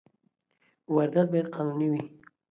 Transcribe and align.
واردات 0.95 1.27
باید 1.31 1.47
قانوني 1.55 1.87
وي. 1.91 2.01